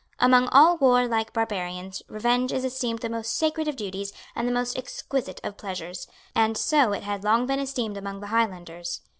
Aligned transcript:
Among 0.19 0.47
all 0.47 0.77
warlike 0.79 1.31
barbarians 1.31 2.01
revenge 2.07 2.51
is 2.51 2.65
esteemed 2.65 3.01
the 3.03 3.09
most 3.09 3.37
sacred 3.37 3.67
of 3.67 3.75
duties 3.75 4.11
and 4.35 4.47
the 4.47 4.51
most 4.51 4.75
exquisite 4.75 5.39
of 5.43 5.57
pleasures; 5.57 6.07
and 6.33 6.57
so 6.57 6.91
it 6.91 7.03
had 7.03 7.23
long 7.23 7.45
been 7.45 7.59
esteemed 7.59 7.97
among 7.97 8.19
the 8.19 8.25
Highlanders. 8.33 9.01